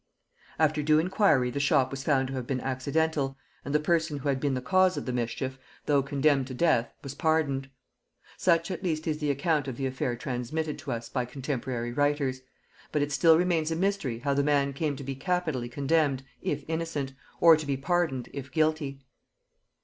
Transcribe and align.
After 0.57 0.81
due 0.81 0.97
inquiry 0.97 1.51
the 1.51 1.59
shot 1.59 1.91
was 1.91 2.03
found 2.03 2.27
to 2.29 2.33
have 2.33 2.47
been 2.47 2.59
accidental, 2.59 3.37
and 3.63 3.71
the 3.75 3.79
person 3.79 4.17
who 4.17 4.29
had 4.29 4.39
been 4.39 4.55
the 4.55 4.59
cause 4.59 4.97
of 4.97 5.05
the 5.05 5.13
mischief, 5.13 5.59
though 5.85 6.01
condemned 6.01 6.47
to 6.47 6.55
death, 6.55 6.91
was 7.03 7.13
pardoned. 7.13 7.69
Such 8.35 8.71
at 8.71 8.81
least 8.81 9.05
is 9.05 9.19
the 9.19 9.29
account 9.29 9.67
of 9.67 9.77
the 9.77 9.85
affair 9.85 10.15
transmitted 10.15 10.79
to 10.79 10.91
us 10.91 11.07
by 11.07 11.25
contemporary 11.25 11.93
writers; 11.93 12.41
but 12.91 13.03
it 13.03 13.11
still 13.11 13.37
remains 13.37 13.69
a 13.69 13.75
mystery 13.75 14.17
how 14.17 14.33
the 14.33 14.41
man 14.41 14.73
came 14.73 14.95
to 14.95 15.03
be 15.03 15.13
capitally 15.13 15.69
condemned 15.69 16.23
if 16.41 16.65
innocent, 16.67 17.13
or 17.39 17.55
to 17.55 17.67
be 17.67 17.77
pardoned 17.77 18.27
if 18.33 18.51
guilty. 18.51 19.03